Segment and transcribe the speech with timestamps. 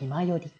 [0.00, 0.50] 気まより。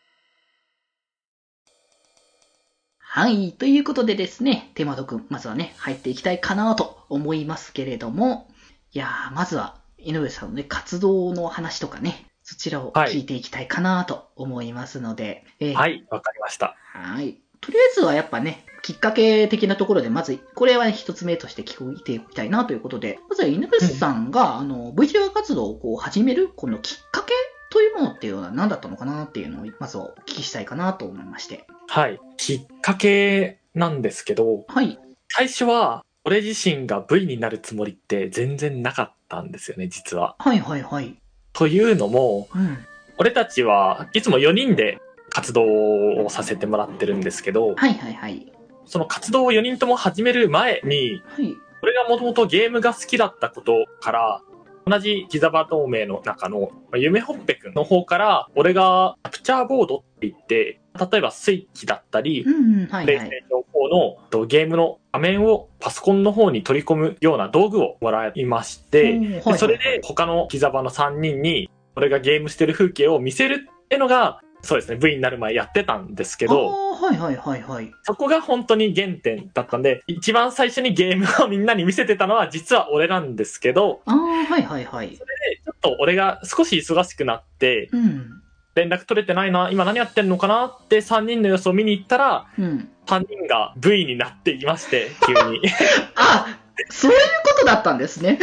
[2.99, 3.53] はい。
[3.53, 8.49] ということでですね、テーマトークン、まずはね、入っていきたいかなと思いますけれども、
[8.93, 15.45] いやー、まずは、井上さんのね、活動の話とかね、そちらを聞いていきたいかなと思いますので。
[15.59, 16.77] はい、はい、わかりました。
[16.93, 17.41] はい。
[17.63, 27.33] とりあえずはやっぱね、きっかけ的なところで、まず、これはね、一つ目として聞いていきたいなということで、まずは犬伏さんが、あの、VTuber 活動をこう始める、このきっかけ
[27.81, 31.67] というものっていうのは何だったのかなっていうのを、まずお聞きしたいかなと思いまして。
[31.89, 32.21] はい。
[32.37, 34.99] きっかけなんですけど、はい。
[35.31, 40.37] 最初は、俺自身が V になるつもりって全然なかったんですよね、実は。
[40.39, 41.17] はいはいはい。
[41.55, 42.77] というのも、うん、
[43.17, 44.99] 俺たちはいつも4人で
[45.31, 48.53] 活動をさせてもらってるんですけど、はいはいはい。
[48.85, 54.43] その活動を4人とも始める前に、はい、俺がもともとゲームが好きだったことから、
[54.87, 62.51] 同じギザバ同盟の中の、夢ほっぺくんの方から、俺がキャプチャーボードって言って、例えばスイッチだったり、プ
[63.07, 63.61] レイステーション
[64.33, 77.93] 4のゲームの画面をパソコンの方に取り込むような道具をもらいまして、それで他のギザバの3人に、俺がゲームしてる風景を見せるっていうのが、そうですね、V になる前やってたんですけど、はいはいはいはい。
[78.03, 85.17] そこが本当に原点だったんで、一番最初にゲームをみんなに見せてたのは実は俺なんですけど、ああ、はいはいはい。
[85.17, 88.43] それでちょっと俺が少し忙しくなって、うん、
[88.75, 95.61] 連絡取れてないな、今何やってんのかなって3人の様子を見に行ったら、うん、3人が V になっていまして、急に。
[96.17, 98.39] あそういうことだったんですね。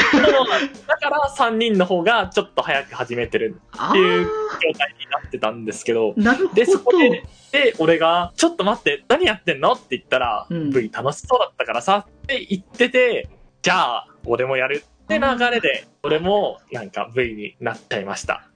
[0.87, 4.31] だから3人の方がちょっと早く始めてるっていう状
[4.77, 6.53] 態になってたんですけど、ど。
[6.53, 13.29] で、そこで、で、俺が、ちょっと待って、何やってんのって言ったら、うん、V 楽しそうだったからさって言ってて、
[13.61, 18.47] じゃあ、俺もやるって流れで、俺もなんか V になっちゃいました。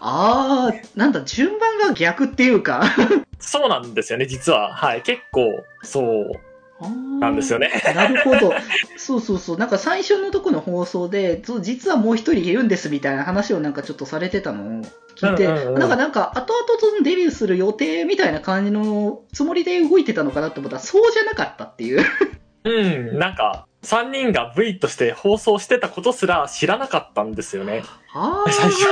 [0.00, 2.84] ああ、なんだ、順番が逆っていうか
[3.38, 4.74] そうなんですよね、実は。
[4.74, 6.32] はい、結構、そう。
[7.20, 7.70] なんですよね。
[7.94, 8.52] なるほど。
[8.96, 9.56] そうそうそう。
[9.56, 14.82] なんか最初のとこの放送で、実はもう一人いるんですみたいな話をなんかちょっとされてたのを
[15.16, 22.04] 聞いて、うんうんうん、なんかなんか後々デビューする予定みたいな感じのつもりで動いてたのかなと思ったら、そうじゃなかったっていう。
[22.64, 22.70] う
[23.14, 27.84] ん、なんか、3人が V として放送してたことすら知らなかったんですよね。
[28.12, 28.84] 最初。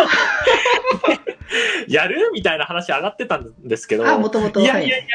[1.89, 2.31] やる？
[2.33, 4.61] みたいな話上がってたんですけど、あ、もともと。
[4.61, 5.07] いやいやいやいや、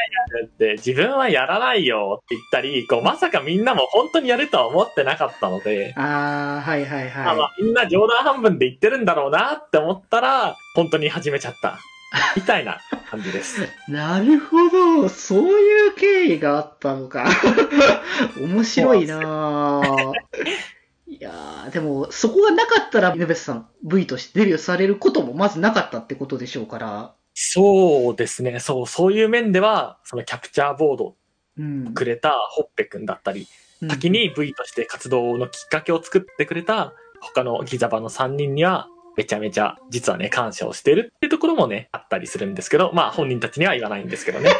[0.44, 7.36] って自分はやらないよって言ったり、こう、まさかみんなも本当にやるとは思ってなかったので、ああ、はいはいはい。
[7.36, 11.78] まあ、みんな冗談半分で言ってるんだろうなって思ったら、本当に始めちゃった。
[12.36, 12.80] みたいな
[13.10, 13.68] 感じです。
[13.88, 15.08] なるほど。
[15.08, 17.26] そういう経緯があったのか。
[18.40, 19.80] 面白いな
[21.06, 27.14] いやー、でも、そこがなかったら、稲別さん、V としてデビューされることもまずなかったってことでしょうから。
[27.34, 28.60] そうですね。
[28.60, 31.16] そう、そういう面では、そのキャプチャーボード
[31.94, 33.46] くれたホッペ君だったり、
[33.82, 44.50] うん、先に V として活動のきっかけを作ってくれた他のギザバの3人には、めちゃめちゃ実はね、感謝をしてるっていうところもね、あったりするんですけど、まあ本人たちには言わないんですけどね。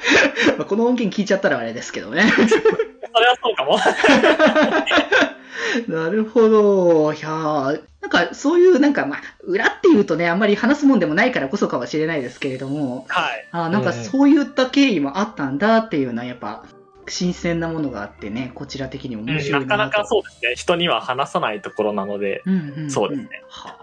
[0.58, 2.24] まあこの音源聞いちゃったらあれですけどね。
[2.32, 3.78] それはそうかも。
[5.86, 7.12] なるほど。
[7.12, 7.78] いや
[8.10, 13.48] かそういうなんかまあ、裏っていうとね、あんまり話すもんでもないからこそかもしれないですけれども、はい。
[13.52, 16.64] あなんかそういった経緯もあったんだっていうのはやっぱ、
[17.08, 20.54] 新鮮なものがあってね、こちら的に面白いな、うん、なかなかそうですね。
[20.54, 23.28] 人には話さないところなので、うんうんうん、そうですね。
[23.48, 23.76] は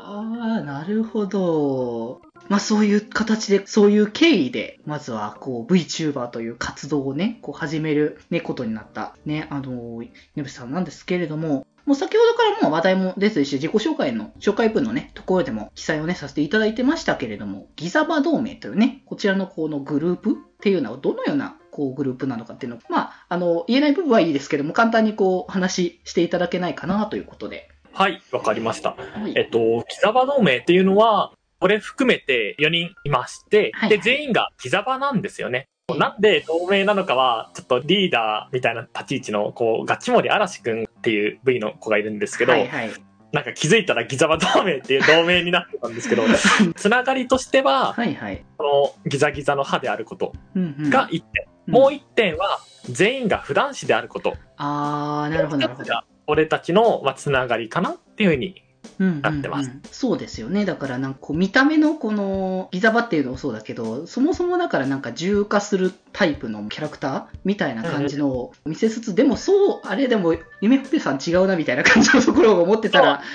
[0.59, 2.21] あ、なるほど。
[2.49, 27.69] まあそういう形で、そういう経緯で、まずはこう VTuber という活動をね、こう始めるね、ことになった、ね、あの、ねぶさんなんですけれども、もう先ほどからもう話題も出てるし、自己紹介の、紹介文のね、ところでも記載をね、させていただいてましたけれども、ギザバ同盟というね、こちらのこのグループっていうのはどのようなこうグループなのかっていうのを、まあ、あの、言えない部分はいいですけども、簡単にこう話していただけないかなということで。
[27.93, 28.89] はい、わかりました。
[28.89, 35.67] はい、えっと、ギザバ同盟っていうのは、これ含めて4人いまして、はいはい、で、全員がギザバなんですよね。
[35.95, 42.91] なんで同盟なのかは、ちょっとリーダーみたいな立ち位置の、こう、ガチモリ嵐くんっていう V の子がいるんですけど、はいはい、
[43.31, 46.23] なんか気づいたらギザバ同盟っていう同盟になってたんですけど、
[46.75, 51.45] つながりとしては、はいはい、このギザギザの歯であることが1点。
[51.67, 52.59] うんうん、もう1点は、
[52.89, 54.35] 全員が普段子であること。
[54.55, 55.93] あー、なるほど、なるほど。
[56.27, 58.63] 俺たちの、まあ、つながりかなっていうふうに
[58.99, 59.81] なってます、うんうんうん。
[59.91, 60.65] そうですよね。
[60.65, 73.21] だからなんかこう見た目のこのギザバっていうのもそうだけど、そもそもだからなんか重化するタイプのキャラクターみたいな感じのを見せつつ、うん、でもそう、あれでも夢ふぺさん違うなみたいな感じのところを思ってたら、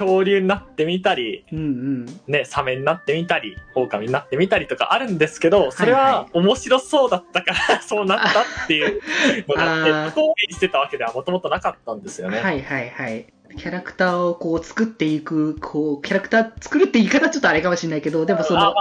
[0.00, 2.06] 恐竜になってみたり、うんうん。
[2.26, 9.02] ね、サメになってみたり、狼になってみたりとかあるんですけど、それは面白そうだったから、そうなったっていう
[9.46, 12.38] のがあって、ストーリーしてたわけではもともとなかったんですよね。
[12.40, 13.26] はいはいはい。
[13.56, 18.74] キャラクターをこう作っていく、こう、キャラクター作るって言い方ちょっとあれかもしれないけど、でもその。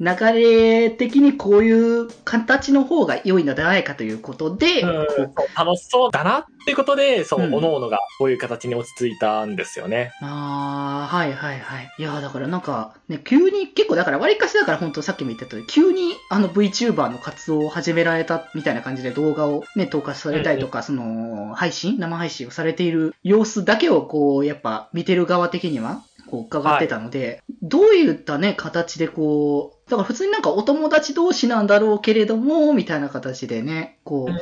[0.00, 10.12] 流れ的にこういう形の方が良いのではないかということで、楽しそうだなっていうことで、そう、うん各々がこういう形に落ち着いたんですよね。
[10.20, 11.92] ああ、はいはいはい。
[11.98, 34.40] いやーだからなんか、ね、急に、結構だから割かしだから本当さっきも言った通り、急にあの VTuber の活動を始められたみたいな感じで動画をね、投下されたりとか、その、配信生配信をされている様子だけをこう、やっぱ見てる側的には、こう伺ってたので、どういったね、形でこう、だから普通になんかお友達同士なんだろうけれども、みたいな形でね、こう、だか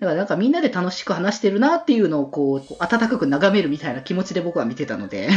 [0.00, 5.28] らなんかみんなで楽しく話してるなっていうのをこう、温かく眺めるみたいな気持ちで僕は見てたので。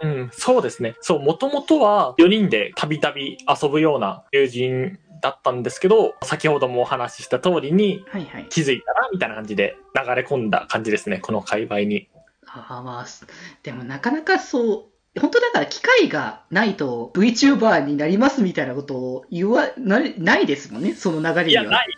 [0.00, 0.96] うん、そうですね。
[1.02, 8.06] そう、もともとは4人でたびたび遊ぶような友人だったんですけど、先ほどもお話しした通りに。
[8.48, 12.08] 気づいたらみたいな感じで流れ込んだ感じですね、この界隈に。
[12.46, 13.26] ああまあ、す
[13.62, 21.72] でもなかなかそう、本当だから機会がないと VTuber になりますみたいなことを言わなないですもんね、その流れいや、には。
[21.72, 21.88] ない。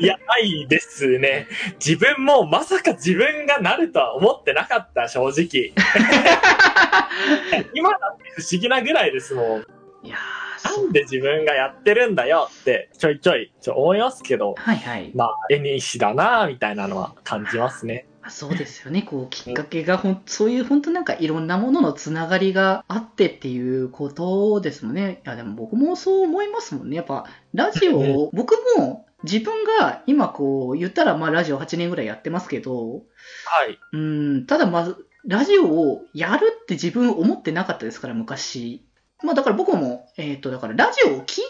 [0.00, 1.46] いや、ないですね。
[1.74, 5.72] 自分もまさか自分がなるとは思ってなかった、正直。
[7.74, 9.66] 今だって不思議なぐらいですもん。
[10.04, 15.12] いやーなんで自分がやってるんだよって、ちょいちょいちょ思いますけど、はいはい。
[15.14, 18.06] まあ、絵にしだなみたいなのは感じますね。
[18.22, 19.02] まあそうですよね。
[19.02, 25.22] こう、きっかけがほん、そういう本当なんかいろんなもののつながりがあってっていうことですもんね。
[25.26, 26.96] いや、でも僕もそう思いますもんね。
[26.96, 33.02] やっぱ、ラジオを、 僕も自分が今こう、言ったらまあラジオ8年ぐらいやってますけど、
[33.44, 33.76] はい。
[33.92, 38.84] うん、ただまず、ラジオをやるって自分思ってなかったですから、昔。
[39.22, 41.44] まあだから僕も、えっ、と、だからラジオを聞いてた側だ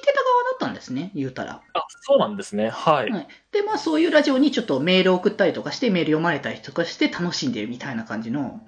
[0.54, 1.62] ったんですね、言うたら。
[1.74, 2.70] あ、そうなんですね。
[2.70, 3.10] はい。
[3.10, 8.60] はいで、まあそういうラジオにちょっとメールを送ったりとかして、メール読まれたりとかして楽しんでるみたいな感じの、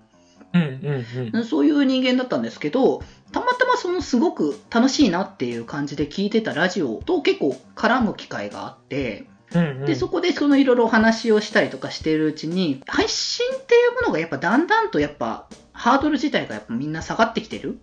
[0.53, 1.45] うんうんうん。
[1.45, 3.03] そういう人間だったんですけど、
[3.33, 17.79] たまたまそのすごく楽しいなっていう感じで聞いてたラジオと結構絡む機会があって、うんうん、で、そこでそのいろいろお話をしたりとかしてるうちに、配信っていうものがやっぱだんだんとやっぱハードル自体がやっぱみんな下がってきてる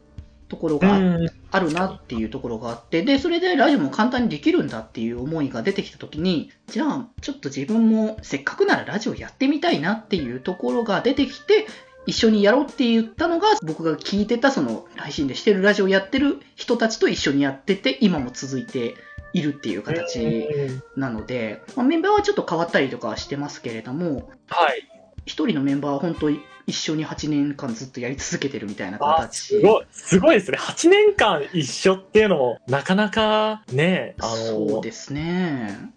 [0.51, 11.67] ところがうんあるなっていうところがあって、で、それでラジオも簡単にできるんだっていう思いが出てきたときに、じゃあ、ちょっと自分もせっかくならラジオやってみたいなっていうところが出てきて、
[12.05, 18.95] 一緒にやろうって言ったのが、僕が聞いてたその配信でしてるラジオやってる人たちと一緒にやってて、今も続いて
[19.33, 24.87] いるっていう形うんなので、まあ、メンバーはちょっと変わったりとかはしてますけれども、はい。
[25.25, 29.37] 一人のメンバーは本当に一緒に8年間ずっとやり続けてるみたいなあ、形。
[29.37, 30.57] すごい、すごいですね。
[30.57, 35.91] 8年間一緒っていうのも、なかなかね、あの、そうですね。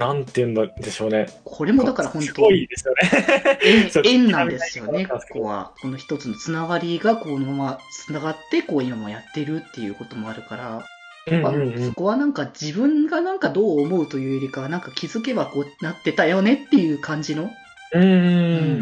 [0.00, 1.26] なんて言うんでしょうね。
[1.44, 3.90] これもだから本当すごいですよね。
[3.92, 5.74] そう縁縁なんですよね、ここは。
[5.82, 10.86] この一つのつながりがこのままつながって、こう今もやってるっていうこともあるから。
[11.28, 17.50] そこはなんか自分がなんかどう思うというよりかは、なんか気づけばこうなってたよねっていう感じの。
[17.92, 18.06] うんう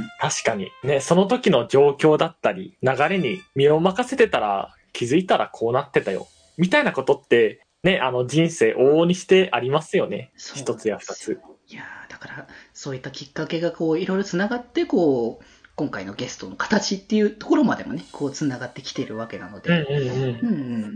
[0.00, 0.70] ん確かに。
[0.84, 6.26] ね、その時の状況だったり、流れに身を任せてたら、気づいたらこうなってたよ。
[6.56, 10.32] みたいなことって、ね、あの人生往々にしてありますよね。
[10.36, 11.40] 一つや二つ。
[11.68, 15.44] いやーだから、そういったきっかけがこういろいろつながって、こう、
[15.76, 19.70] 今回のゲストの形っていうところまでもね、こうつながってきてるわけなので。
[19.70, 20.18] うんうんうん。
[20.18, 20.94] うんうん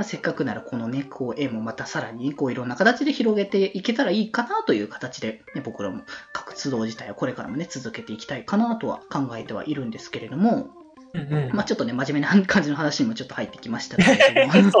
[0.00, 10.70] まあ、せっかくならこのね、こう絵もまたさらにこういろんな形で広げていけたらいいかなという形で、ね、僕らも各活動自体はこれからもね、続けていきたいかなとは考えてはいるんですけれども、
[11.12, 14.72] うんうんまあちょっとね、真面目な感じの話にもちょっと入ってきましたけれども。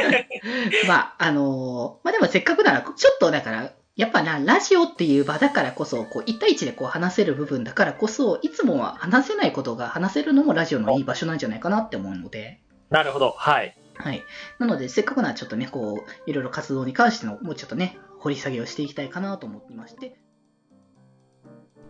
[0.88, 13.34] まああのーまあでもせっかくなら、ちょっとだから、やっぱな、ラジオっていう場だからこそ、こう、1対1でこう話せる部分だからこそ、いつもは話せないことが話せるのもラジオのいい場所なんじゃないかなって思うので、なるほど。
[13.36, 13.76] はい。
[13.98, 14.22] はい。
[14.58, 20.16] なので、せっかくならちょっとね、こう、いろいろ活動に関しての、もうちょっとね、掘り下げをしていきたいかなと思ってまして。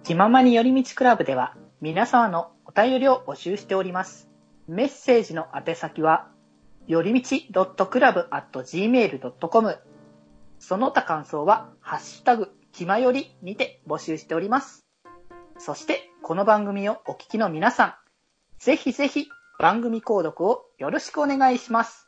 [0.04, 4.28] 気ままに寄り道クラブでは皆様のお便りを募集しております。
[4.66, 6.30] メッセージの宛先は、
[6.86, 8.28] よりみち .club.gmail.com
[10.58, 14.84] その他感想は、ハッシュタグ、きまよりにて募集しております。
[15.58, 17.94] そして、この番組をお聞きの皆さん、
[18.58, 22.07] ぜひぜひ番組購読をよろしくお願いします。